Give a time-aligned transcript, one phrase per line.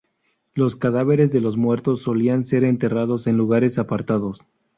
[0.55, 4.43] Los cadáveres de los muertos solían ser enterrados en lugares apartados.